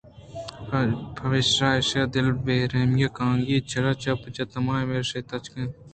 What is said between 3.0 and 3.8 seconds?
کانگی